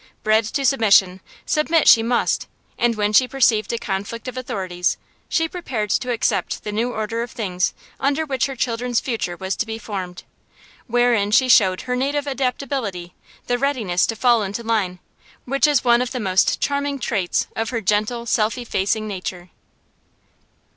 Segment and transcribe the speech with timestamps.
[0.23, 4.97] Bred to submission, submit she must; and when she perceived a conflict of authorities,
[5.29, 9.55] she prepared to accept the new order of things under which her children's future was
[9.57, 10.23] to be formed;
[10.87, 13.13] wherein she showed her native adaptability,
[13.45, 14.97] the readiness to fall into line,
[15.45, 19.51] which is one of the most charming traits of her gentle, self effacing nature.